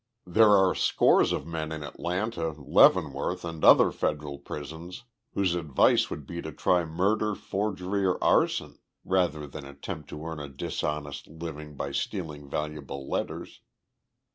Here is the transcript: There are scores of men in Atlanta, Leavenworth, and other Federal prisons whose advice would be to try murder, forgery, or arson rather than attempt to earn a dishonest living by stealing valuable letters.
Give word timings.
There 0.25 0.49
are 0.49 0.73
scores 0.73 1.31
of 1.31 1.45
men 1.45 1.71
in 1.71 1.83
Atlanta, 1.83 2.55
Leavenworth, 2.59 3.45
and 3.45 3.63
other 3.63 3.91
Federal 3.91 4.39
prisons 4.39 5.03
whose 5.35 5.53
advice 5.53 6.09
would 6.09 6.25
be 6.25 6.41
to 6.41 6.51
try 6.51 6.83
murder, 6.85 7.35
forgery, 7.35 8.03
or 8.05 8.17
arson 8.19 8.79
rather 9.05 9.45
than 9.45 9.63
attempt 9.63 10.09
to 10.09 10.25
earn 10.25 10.39
a 10.39 10.49
dishonest 10.49 11.27
living 11.27 11.75
by 11.75 11.91
stealing 11.91 12.49
valuable 12.49 13.07
letters. 13.07 13.61